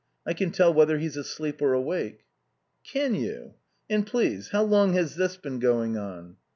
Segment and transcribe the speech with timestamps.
[0.25, 2.21] I can tell whether he's asleep or awake."
[2.83, 3.53] "Can you?
[3.87, 6.37] And, please, how long has this been going on?"